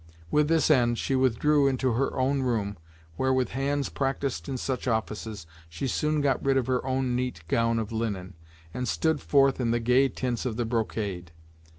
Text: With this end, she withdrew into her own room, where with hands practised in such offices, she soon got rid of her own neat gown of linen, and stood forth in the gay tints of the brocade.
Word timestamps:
With 0.31 0.47
this 0.47 0.71
end, 0.71 0.97
she 0.97 1.15
withdrew 1.15 1.67
into 1.67 1.91
her 1.91 2.17
own 2.17 2.41
room, 2.41 2.75
where 3.17 3.31
with 3.31 3.49
hands 3.49 3.87
practised 3.89 4.49
in 4.49 4.57
such 4.57 4.87
offices, 4.87 5.45
she 5.69 5.87
soon 5.87 6.21
got 6.21 6.43
rid 6.43 6.57
of 6.57 6.65
her 6.65 6.83
own 6.83 7.15
neat 7.15 7.43
gown 7.47 7.77
of 7.77 7.91
linen, 7.91 8.33
and 8.73 8.87
stood 8.87 9.21
forth 9.21 9.61
in 9.61 9.69
the 9.69 9.79
gay 9.79 10.09
tints 10.09 10.43
of 10.43 10.57
the 10.57 10.65
brocade. 10.65 11.33